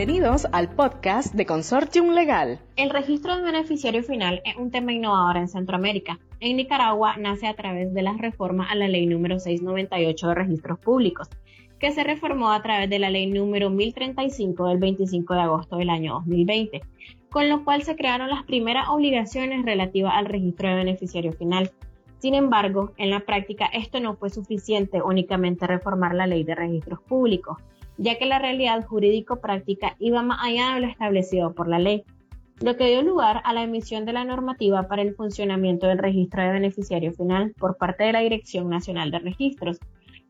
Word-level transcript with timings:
Bienvenidos 0.00 0.46
al 0.52 0.70
podcast 0.70 1.34
de 1.34 1.44
Consortium 1.44 2.12
Legal. 2.12 2.58
El 2.76 2.88
registro 2.88 3.36
de 3.36 3.42
beneficiario 3.42 4.02
final 4.02 4.40
es 4.46 4.56
un 4.56 4.70
tema 4.70 4.94
innovador 4.94 5.36
en 5.36 5.46
Centroamérica. 5.46 6.18
En 6.40 6.56
Nicaragua 6.56 7.18
nace 7.18 7.46
a 7.46 7.52
través 7.52 7.92
de 7.92 8.00
las 8.00 8.16
reformas 8.16 8.70
a 8.70 8.76
la 8.76 8.88
ley 8.88 9.06
número 9.06 9.38
698 9.38 10.28
de 10.28 10.34
registros 10.34 10.78
públicos, 10.78 11.28
que 11.78 11.92
se 11.92 12.02
reformó 12.02 12.50
a 12.50 12.62
través 12.62 12.88
de 12.88 12.98
la 12.98 13.10
ley 13.10 13.26
número 13.26 13.68
1035 13.68 14.68
del 14.68 14.78
25 14.78 15.34
de 15.34 15.40
agosto 15.40 15.76
del 15.76 15.90
año 15.90 16.14
2020, 16.14 16.80
con 17.28 17.50
lo 17.50 17.62
cual 17.62 17.82
se 17.82 17.94
crearon 17.94 18.30
las 18.30 18.44
primeras 18.44 18.88
obligaciones 18.88 19.66
relativas 19.66 20.14
al 20.14 20.24
registro 20.24 20.70
de 20.70 20.76
beneficiario 20.76 21.34
final. 21.34 21.72
Sin 22.20 22.34
embargo, 22.34 22.94
en 22.96 23.10
la 23.10 23.20
práctica 23.20 23.66
esto 23.66 24.00
no 24.00 24.16
fue 24.16 24.30
suficiente 24.30 25.02
únicamente 25.02 25.66
reformar 25.66 26.14
la 26.14 26.26
ley 26.26 26.42
de 26.42 26.54
registros 26.54 27.02
públicos, 27.02 27.58
ya 28.00 28.16
que 28.16 28.24
la 28.24 28.38
realidad 28.38 28.86
jurídico-práctica 28.86 29.94
iba 29.98 30.22
más 30.22 30.38
allá 30.42 30.74
de 30.74 30.80
lo 30.80 30.86
establecido 30.86 31.54
por 31.54 31.68
la 31.68 31.78
ley, 31.78 32.02
lo 32.62 32.76
que 32.76 32.86
dio 32.86 33.02
lugar 33.02 33.42
a 33.44 33.52
la 33.52 33.62
emisión 33.62 34.06
de 34.06 34.14
la 34.14 34.24
normativa 34.24 34.88
para 34.88 35.02
el 35.02 35.14
funcionamiento 35.14 35.86
del 35.86 35.98
registro 35.98 36.42
de 36.42 36.52
beneficiario 36.52 37.12
final 37.12 37.52
por 37.58 37.76
parte 37.76 38.04
de 38.04 38.12
la 38.12 38.20
Dirección 38.20 38.70
Nacional 38.70 39.10
de 39.10 39.18
Registros, 39.18 39.78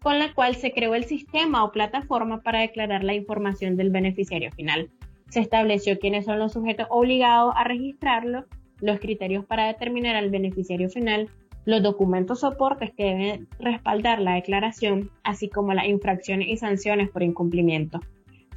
con 0.02 0.18
la 0.18 0.34
cual 0.34 0.56
se 0.56 0.72
creó 0.72 0.96
el 0.96 1.04
sistema 1.04 1.62
o 1.62 1.70
plataforma 1.70 2.42
para 2.42 2.60
declarar 2.60 3.04
la 3.04 3.14
información 3.14 3.76
del 3.76 3.90
beneficiario 3.90 4.50
final. 4.50 4.90
Se 5.28 5.38
estableció 5.38 5.96
quiénes 6.00 6.24
son 6.24 6.40
los 6.40 6.52
sujetos 6.52 6.88
obligados 6.90 7.54
a 7.56 7.62
registrarlo, 7.62 8.46
los 8.80 8.98
criterios 8.98 9.44
para 9.44 9.68
determinar 9.68 10.16
al 10.16 10.30
beneficiario 10.30 10.88
final, 10.88 11.28
los 11.64 11.82
documentos 11.82 12.40
soportes 12.40 12.92
que 12.96 13.04
deben 13.04 13.48
respaldar 13.58 14.20
la 14.20 14.34
declaración, 14.34 15.10
así 15.22 15.48
como 15.48 15.74
las 15.74 15.86
infracciones 15.86 16.48
y 16.48 16.56
sanciones 16.56 17.10
por 17.10 17.22
incumplimiento. 17.22 18.00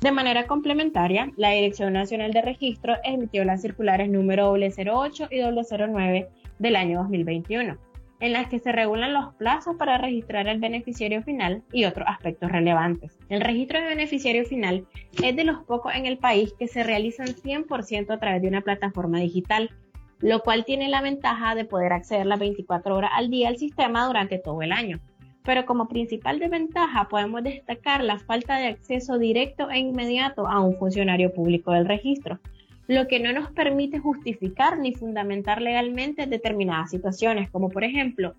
De 0.01 0.11
manera 0.11 0.47
complementaria, 0.47 1.31
la 1.37 1.51
Dirección 1.51 1.93
Nacional 1.93 2.31
de 2.31 2.41
Registro 2.41 2.95
emitió 3.03 3.45
las 3.45 3.61
circulares 3.61 4.09
número 4.09 4.51
08 4.51 5.27
y 5.31 5.39
009 5.41 6.27
del 6.59 6.75
año 6.75 6.99
2021 6.99 7.77
en 8.23 8.31
las 8.31 8.47
que 8.47 8.59
se 8.59 8.71
regulan 8.71 9.11
los 9.11 9.33
plazos 9.35 9.75
para 9.75 9.97
registrar 9.97 10.47
el 10.47 10.57
beneficiario 10.57 11.21
final 11.23 11.61
y 11.73 11.83
otros 11.83 12.07
aspectos 12.07 12.49
relevantes. 12.49 13.19
El 13.27 13.41
registro 13.41 13.81
de 13.81 13.87
beneficiario 13.87 14.45
final 14.45 14.87
es 15.21 15.35
de 15.35 15.43
los 15.43 15.65
pocos 15.65 15.93
en 15.93 16.05
el 16.05 16.17
país 16.17 16.53
que 16.57 16.69
se 16.69 16.83
realizan 16.83 17.27
100% 17.27 18.11
a 18.11 18.19
través 18.19 18.41
de 18.41 18.47
una 18.47 18.61
plataforma 18.61 19.19
digital, 19.19 19.71
lo 20.19 20.41
cual 20.41 20.65
tiene 20.65 20.89
la 20.89 21.01
ventaja 21.01 21.55
de 21.55 21.65
poder 21.65 21.93
acceder 21.93 22.25
las 22.25 22.39
24 22.39 22.95
horas 22.95 23.11
al 23.13 23.29
día 23.29 23.49
al 23.49 23.57
sistema 23.57 24.05
durante 24.05 24.39
todo 24.39 24.61
el 24.61 24.71
año. 24.71 24.99
Pero 25.43 25.65
como 25.65 25.87
principal 25.87 26.39
desventaja 26.39 27.09
podemos 27.09 27.43
destacar 27.43 28.03
la 28.03 28.17
falta 28.17 28.57
de 28.57 28.67
acceso 28.67 29.17
directo 29.17 29.69
e 29.69 29.79
inmediato 29.79 30.47
a 30.47 30.61
un 30.61 30.77
funcionario 30.77 31.33
público 31.33 31.71
del 31.71 31.87
registro, 31.87 32.39
lo 32.87 33.07
que 33.07 33.19
no 33.19 33.33
nos 33.33 33.51
permite 33.51 33.99
justificar 33.99 34.79
ni 34.79 34.93
fundamentar 34.93 35.61
legalmente 35.61 36.27
determinadas 36.27 36.89
situaciones, 36.91 37.49
como 37.49 37.69
por 37.69 37.83
ejemplo, 37.83 38.35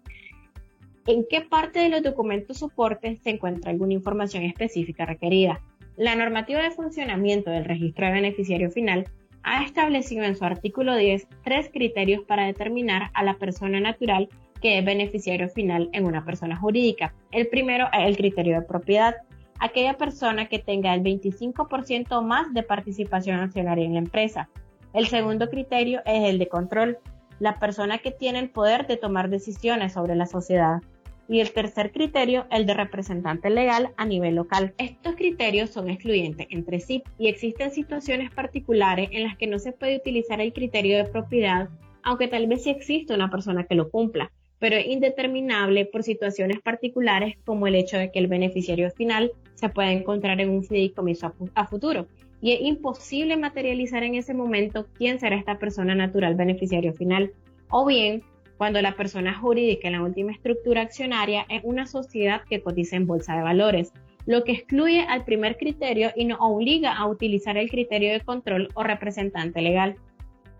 en 1.06 1.26
qué 1.28 1.42
parte 1.42 1.80
de 1.80 1.90
los 1.90 2.02
documentos 2.02 2.58
soportes 2.58 3.20
se 3.22 3.30
encuentra 3.30 3.70
alguna 3.70 3.92
información 3.92 4.42
específica 4.44 5.04
requerida. 5.04 5.60
La 5.96 6.16
normativa 6.16 6.62
de 6.62 6.70
funcionamiento 6.70 7.50
del 7.50 7.64
registro 7.64 8.06
de 8.06 8.12
beneficiario 8.12 8.70
final 8.70 9.06
ha 9.44 9.62
establecido 9.62 10.24
en 10.24 10.34
su 10.34 10.44
artículo 10.44 10.96
10 10.96 11.28
tres 11.44 11.70
criterios 11.72 12.24
para 12.24 12.46
determinar 12.46 13.10
a 13.14 13.22
la 13.22 13.34
persona 13.34 13.78
natural 13.78 14.28
que 14.60 14.78
es 14.78 14.84
beneficiario 14.84 15.48
final 15.50 15.90
en 15.92 16.06
una 16.06 16.24
persona 16.24 16.56
jurídica. 16.56 17.14
El 17.30 17.48
primero 17.48 17.86
es 17.92 18.08
el 18.08 18.16
criterio 18.16 18.58
de 18.58 18.66
propiedad, 18.66 19.14
aquella 19.60 19.98
persona 19.98 20.48
que 20.48 20.58
tenga 20.58 20.94
el 20.94 21.02
25% 21.02 22.22
más 22.22 22.52
de 22.54 22.62
participación 22.62 23.40
accionaria 23.40 23.84
en 23.84 23.92
la 23.92 23.98
empresa. 23.98 24.48
El 24.94 25.06
segundo 25.08 25.50
criterio 25.50 26.00
es 26.06 26.30
el 26.30 26.38
de 26.38 26.48
control, 26.48 26.98
la 27.40 27.58
persona 27.58 27.98
que 27.98 28.10
tiene 28.10 28.38
el 28.38 28.48
poder 28.48 28.86
de 28.86 28.96
tomar 28.96 29.28
decisiones 29.28 29.92
sobre 29.92 30.14
la 30.14 30.26
sociedad. 30.26 30.80
Y 31.28 31.40
el 31.40 31.52
tercer 31.52 31.90
criterio, 31.92 32.46
el 32.50 32.66
de 32.66 32.74
representante 32.74 33.48
legal 33.50 33.92
a 33.96 34.04
nivel 34.04 34.34
local. 34.34 34.74
Estos 34.78 35.14
criterios 35.14 35.70
son 35.70 35.88
excluyentes 35.88 36.46
entre 36.50 36.80
sí 36.80 37.02
y 37.18 37.28
existen 37.28 37.70
situaciones 37.70 38.30
particulares 38.30 39.08
en 39.12 39.24
las 39.24 39.36
que 39.36 39.46
no 39.46 39.58
se 39.58 39.72
puede 39.72 39.96
utilizar 39.96 40.40
el 40.40 40.52
criterio 40.52 40.98
de 40.98 41.04
propiedad, 41.04 41.68
aunque 42.02 42.28
tal 42.28 42.46
vez 42.46 42.64
sí 42.64 42.70
existe 42.70 43.14
una 43.14 43.30
persona 43.30 43.64
que 43.64 43.74
lo 43.74 43.90
cumpla 43.90 44.30
pero 44.64 44.76
es 44.76 44.86
indeterminable 44.86 45.84
por 45.84 46.02
situaciones 46.02 46.58
particulares 46.62 47.36
como 47.44 47.66
el 47.66 47.74
hecho 47.74 47.98
de 47.98 48.10
que 48.10 48.18
el 48.18 48.28
beneficiario 48.28 48.90
final 48.90 49.30
se 49.52 49.68
pueda 49.68 49.92
encontrar 49.92 50.40
en 50.40 50.48
un 50.48 50.64
fideicomiso 50.64 51.34
a, 51.54 51.66
futuro 51.66 52.06
y 52.40 52.52
es 52.52 52.62
imposible 52.62 53.36
materializar 53.36 54.02
en 54.04 54.14
ese 54.14 54.32
momento 54.32 54.86
quién 54.96 55.18
será 55.18 55.36
esta 55.36 55.58
persona 55.58 55.94
natural 55.94 56.34
beneficiario 56.34 56.94
final 56.94 57.32
o 57.68 57.84
bien 57.84 58.22
cuando 58.64 58.80
la 58.80 58.96
persona 58.96 59.34
jurídica 59.34 59.88
en 59.88 59.92
la 59.92 60.02
última 60.02 60.32
estructura 60.32 60.80
accionaria 60.80 61.44
es 61.50 61.60
una 61.64 61.86
sociedad 61.86 62.44
que 62.48 62.62
cotiza 62.62 62.96
en 62.96 63.06
bolsa 63.06 63.36
de 63.36 63.42
valores, 63.42 63.92
lo 64.24 64.42
que 64.42 64.52
excluye 64.52 65.02
al 65.02 65.26
primer 65.26 65.58
criterio 65.58 66.12
y 66.16 66.24
nos 66.24 66.38
obliga 66.40 66.96
a 66.96 67.06
utilizar 67.06 67.58
el 67.58 67.68
criterio 67.68 68.10
de 68.10 68.22
control 68.22 68.70
o 68.72 68.82
representante 68.82 69.60
legal. 69.60 69.96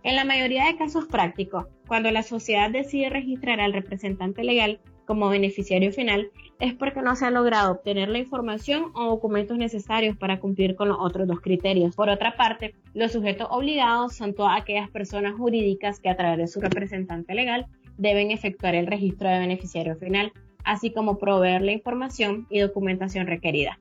En 0.02 0.16
la 0.16 0.26
mayoría 0.26 0.66
de 0.66 0.76
casos 0.76 1.06
prácticos, 1.06 1.64
cuando 1.86 2.10
la 2.10 2.22
sociedad 2.22 2.70
decide 2.70 3.08
registrar 3.08 3.58
al 3.58 3.72
representante 3.72 4.44
legal 4.44 4.80
como 5.06 5.30
beneficiario 5.30 5.90
final, 5.90 6.30
es 6.60 6.74
porque 6.74 7.00
no 7.00 7.16
se 7.16 7.24
ha 7.24 7.30
logrado 7.30 7.72
obtener 7.72 8.10
la 8.10 8.18
información 8.18 8.92
o 8.94 9.06
documentos 9.06 9.56
necesarios 9.56 10.14
para 10.18 10.40
cumplir 10.40 10.76
con 10.76 10.90
los 10.90 10.98
otros 11.00 11.26
dos 11.26 11.40
criterios. 11.40 11.96
Por 11.96 12.10
otra 12.10 12.36
parte, 12.36 12.74
los 12.92 13.12
sujetos 13.12 13.48
obligados 13.50 14.14
son 14.14 14.34
todas 14.34 14.60
aquellas 14.60 14.90
personas 14.90 15.36
jurídicas 15.38 16.00
que 16.00 16.10
a 16.10 16.16
través 16.18 16.36
de 16.36 16.48
su 16.48 16.60
representante 16.60 17.34
legal 17.34 17.66
deben 17.96 18.30
efectuar 18.30 18.74
el 18.74 18.86
registro 18.86 19.28
de 19.28 19.38
beneficiario 19.38 19.96
final, 19.96 20.32
así 20.64 20.92
como 20.92 21.18
proveer 21.18 21.62
la 21.62 21.72
información 21.72 22.46
y 22.50 22.60
documentación 22.60 23.26
requerida. 23.26 23.78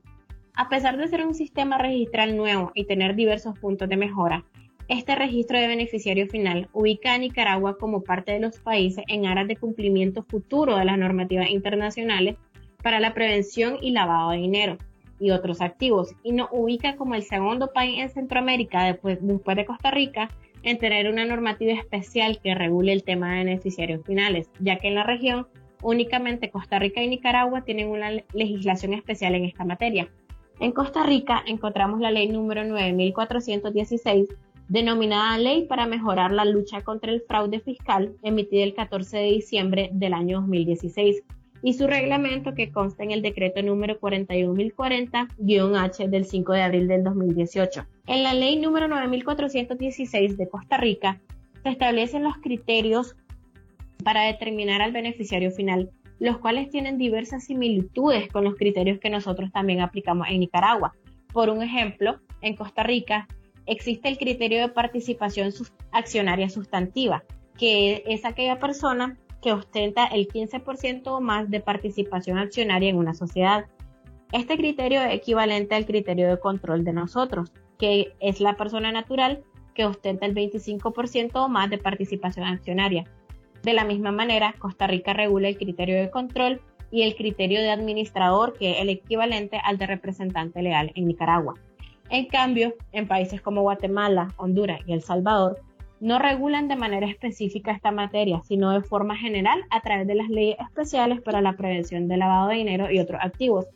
A 0.54 0.68
pesar 0.68 0.96
de 0.96 1.08
ser 1.08 1.26
un 1.26 1.34
sistema 1.34 1.78
registral 1.78 2.36
nuevo 2.36 2.70
y 2.74 2.84
tener 2.84 3.16
diversos 3.16 3.58
puntos 3.58 3.88
de 3.88 3.96
mejora, 3.96 4.44
este 4.86 5.14
registro 5.14 5.58
de 5.58 5.66
beneficiario 5.66 6.26
final 6.28 6.68
ubica 6.72 7.14
a 7.14 7.18
Nicaragua 7.18 7.78
como 7.78 8.02
parte 8.02 8.32
de 8.32 8.40
los 8.40 8.58
países 8.58 9.02
en 9.08 9.26
aras 9.26 9.48
de 9.48 9.56
cumplimiento 9.56 10.22
futuro 10.22 10.76
de 10.76 10.84
las 10.84 10.98
normativas 10.98 11.48
internacionales 11.48 12.36
para 12.82 13.00
la 13.00 13.14
prevención 13.14 13.78
y 13.80 13.92
lavado 13.92 14.32
de 14.32 14.38
dinero 14.38 14.78
y 15.18 15.30
otros 15.30 15.62
activos 15.62 16.14
y 16.22 16.32
nos 16.32 16.48
ubica 16.52 16.96
como 16.96 17.14
el 17.14 17.22
segundo 17.22 17.72
país 17.72 17.98
en 17.98 18.10
Centroamérica 18.10 18.84
después, 18.84 19.18
después 19.22 19.56
de 19.56 19.64
Costa 19.64 19.90
Rica 19.90 20.28
en 20.64 21.08
una 21.08 21.26
normativa 21.26 21.72
especial 21.72 22.40
que 22.42 22.54
regule 22.54 22.92
el 22.92 23.04
tema 23.04 23.32
de 23.32 23.44
beneficiarios 23.44 24.04
finales, 24.04 24.48
ya 24.60 24.78
que 24.78 24.88
en 24.88 24.94
la 24.94 25.04
región 25.04 25.46
únicamente 25.82 26.50
Costa 26.50 26.78
Rica 26.78 27.02
y 27.02 27.08
Nicaragua 27.08 27.62
tienen 27.62 27.88
una 27.88 28.10
legislación 28.32 28.94
especial 28.94 29.34
en 29.34 29.44
esta 29.44 29.64
materia. 29.64 30.08
En 30.60 30.72
Costa 30.72 31.04
Rica 31.04 31.42
encontramos 31.46 32.00
la 32.00 32.10
ley 32.10 32.28
número 32.28 32.64
9416 32.64 34.28
denominada 34.68 35.38
Ley 35.38 35.66
para 35.66 35.86
mejorar 35.86 36.32
la 36.32 36.44
lucha 36.44 36.82
contra 36.82 37.10
el 37.12 37.22
fraude 37.22 37.60
fiscal, 37.60 38.14
emitida 38.22 38.62
el 38.62 38.74
14 38.74 39.16
de 39.18 39.32
diciembre 39.32 39.88
del 39.92 40.14
año 40.14 40.40
2016, 40.40 41.22
y 41.62 41.74
su 41.74 41.86
reglamento 41.86 42.54
que 42.54 42.72
consta 42.72 43.04
en 43.04 43.10
el 43.10 43.20
decreto 43.22 43.62
número 43.62 44.00
41.040-H 44.00 46.08
del 46.08 46.24
5 46.24 46.52
de 46.52 46.62
abril 46.62 46.88
del 46.88 47.04
2018. 47.04 47.86
En 48.06 48.22
la 48.22 48.34
ley 48.34 48.56
número 48.56 48.86
9416 48.86 50.36
de 50.36 50.48
Costa 50.48 50.76
Rica 50.76 51.20
se 51.62 51.70
establecen 51.70 52.22
los 52.22 52.36
criterios 52.36 53.16
para 54.04 54.24
determinar 54.24 54.82
al 54.82 54.92
beneficiario 54.92 55.50
final, 55.50 55.90
los 56.18 56.36
cuales 56.36 56.68
tienen 56.68 56.98
diversas 56.98 57.44
similitudes 57.44 58.28
con 58.28 58.44
los 58.44 58.56
criterios 58.56 58.98
que 58.98 59.08
nosotros 59.08 59.50
también 59.52 59.80
aplicamos 59.80 60.28
en 60.28 60.40
Nicaragua. 60.40 60.92
Por 61.32 61.48
un 61.48 61.62
ejemplo, 61.62 62.20
en 62.42 62.56
Costa 62.56 62.82
Rica 62.82 63.26
existe 63.64 64.10
el 64.10 64.18
criterio 64.18 64.60
de 64.60 64.68
participación 64.68 65.50
accionaria 65.90 66.50
sustantiva, 66.50 67.24
que 67.58 68.02
es 68.06 68.26
aquella 68.26 68.58
persona 68.58 69.16
que 69.40 69.52
ostenta 69.52 70.06
el 70.06 70.28
15% 70.28 71.06
o 71.06 71.20
más 71.22 71.50
de 71.50 71.60
participación 71.60 72.36
accionaria 72.36 72.90
en 72.90 72.98
una 72.98 73.14
sociedad. 73.14 73.64
Este 74.30 74.58
criterio 74.58 75.00
es 75.02 75.14
equivalente 75.14 75.74
al 75.74 75.86
criterio 75.86 76.28
de 76.28 76.38
control 76.38 76.84
de 76.84 76.92
nosotros, 76.92 77.52
que 77.78 78.12
es 78.20 78.40
la 78.40 78.56
persona 78.56 78.92
natural 78.92 79.42
que 79.74 79.84
ostenta 79.84 80.26
el 80.26 80.34
25% 80.34 81.32
o 81.34 81.48
más 81.48 81.70
de 81.70 81.78
participación 81.78 82.46
accionaria. 82.46 83.04
De 83.62 83.72
la 83.72 83.84
misma 83.84 84.12
manera, 84.12 84.54
Costa 84.58 84.86
Rica 84.86 85.12
regula 85.12 85.48
el 85.48 85.56
criterio 85.56 85.96
de 85.96 86.10
control 86.10 86.60
y 86.90 87.02
el 87.02 87.16
criterio 87.16 87.60
de 87.60 87.70
administrador, 87.70 88.56
que 88.56 88.72
es 88.72 88.80
el 88.80 88.88
equivalente 88.88 89.58
al 89.64 89.78
de 89.78 89.86
representante 89.86 90.62
legal 90.62 90.92
en 90.94 91.08
Nicaragua. 91.08 91.54
En 92.10 92.26
cambio, 92.26 92.74
en 92.92 93.08
países 93.08 93.40
como 93.40 93.62
Guatemala, 93.62 94.28
Honduras 94.36 94.80
y 94.86 94.92
El 94.92 95.02
Salvador, 95.02 95.60
no 96.00 96.18
regulan 96.18 96.68
de 96.68 96.76
manera 96.76 97.08
específica 97.08 97.72
esta 97.72 97.90
materia, 97.90 98.42
sino 98.44 98.72
de 98.72 98.82
forma 98.82 99.16
general 99.16 99.62
a 99.70 99.80
través 99.80 100.06
de 100.06 100.14
las 100.14 100.28
leyes 100.28 100.56
especiales 100.60 101.22
para 101.22 101.40
la 101.40 101.54
prevención 101.54 102.08
del 102.08 102.18
lavado 102.18 102.48
de 102.48 102.56
dinero 102.56 102.90
y 102.90 102.98
otros 102.98 103.20
activos, 103.22 103.66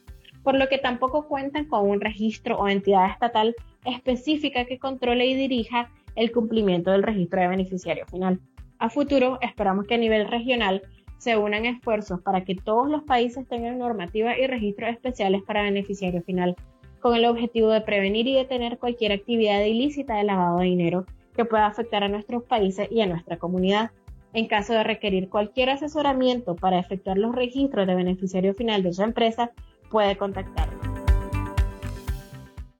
por 0.49 0.56
lo 0.56 0.71
que 0.71 0.79
tampoco 0.79 1.29
cuentan 1.29 1.67
con 1.67 1.87
un 1.87 2.00
registro 2.00 2.59
o 2.59 2.69
entidad 2.69 3.11
estatal 3.11 3.55
específica 3.85 4.65
que 4.65 4.79
controle 4.79 5.27
y 5.27 5.35
dirija 5.35 5.91
el 6.17 6.33
cumplimiento 6.33 6.91
del 6.91 7.03
registro 7.03 7.43
de 7.43 7.49
beneficiario 7.49 8.06
final. 8.06 8.41
A 8.79 8.89
futuro, 8.89 9.39
esperamos 9.43 9.87
que 9.87 9.97
a 9.97 9.99
nivel 9.99 10.27
regional 10.27 10.81
se 11.19 11.37
unan 11.37 11.67
esfuerzos 11.67 12.23
para 12.23 12.47
que 12.47 12.55
todos 12.55 12.89
los 12.89 13.03
países 13.03 13.47
tengan 13.47 13.77
normativas 13.77 14.39
y 14.39 14.47
registros 14.47 14.89
especiales 14.89 15.43
para 15.43 15.65
beneficiario 15.65 16.23
final, 16.23 16.56
con 17.00 17.15
el 17.15 17.27
objetivo 17.27 17.69
de 17.69 17.83
prevenir 17.83 18.27
y 18.27 18.35
detener 18.35 18.79
cualquier 18.79 19.12
actividad 19.12 19.62
ilícita 19.62 20.17
de 20.17 20.25
lavado 20.25 20.61
de 20.61 20.65
dinero 20.65 21.05
que 21.37 21.45
pueda 21.45 21.67
afectar 21.67 22.05
a 22.05 22.09
nuestros 22.09 22.45
países 22.45 22.89
y 22.91 23.03
a 23.03 23.06
nuestra 23.06 23.37
comunidad. 23.37 23.91
En 24.33 24.47
caso 24.47 24.73
de 24.73 24.83
requerir 24.83 25.29
cualquier 25.29 25.69
asesoramiento 25.69 26.56
para 26.56 26.79
efectuar 26.79 27.19
los 27.19 27.35
registros 27.35 27.87
de 27.87 27.95
beneficiario 27.95 28.55
final 28.55 28.83
de 28.83 28.95
su 28.95 29.03
empresa, 29.03 29.53
puede 29.88 30.17
contactarnos. 30.17 30.88